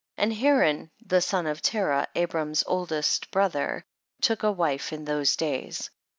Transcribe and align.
1. 0.15 0.23
And 0.23 0.33
Haran, 0.33 0.91
the 1.05 1.21
son 1.21 1.45
of 1.45 1.61
Terah, 1.61 2.07
Abram's 2.15 2.63
oldest 2.65 3.29
brother, 3.29 3.85
took 4.19 4.41
a 4.41 4.51
wife 4.51 4.91
in 4.91 5.05
those 5.05 5.35
days. 5.35 5.91